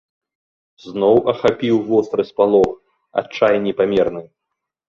Зноў 0.91 1.15
ахапіў 1.33 1.77
востры 1.89 2.23
спалох, 2.31 2.71
адчай 3.23 3.55
непамерны. 3.67 4.27